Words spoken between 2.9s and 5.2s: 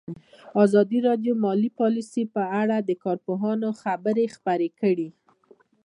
کارپوهانو خبرې خپرې کړي.